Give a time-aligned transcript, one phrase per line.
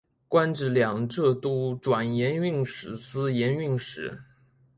[0.27, 4.19] 官至两浙都转盐运使司盐运使。